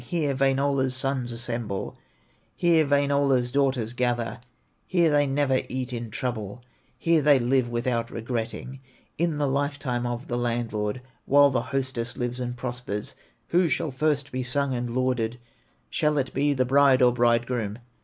[0.03, 1.95] Here Wainola's sons assemble,
[2.55, 4.39] Here Wainola's daughters gather,
[4.87, 6.63] Here they never eat in trouble,
[6.97, 8.79] Here they live without regretting,
[9.19, 13.13] In the life time of the landlord, While the hostess lives and prospers.
[13.49, 15.39] "Who shall first be sung and lauded?
[15.91, 17.77] Shall it be the bride or bridegroom?